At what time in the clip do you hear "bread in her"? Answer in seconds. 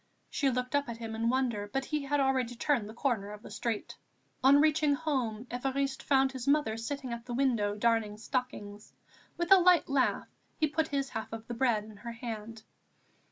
11.53-12.13